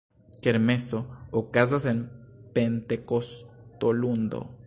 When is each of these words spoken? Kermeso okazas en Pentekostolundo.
Kermeso 0.45 1.01
okazas 1.41 1.85
en 1.91 2.01
Pentekostolundo. 2.55 4.43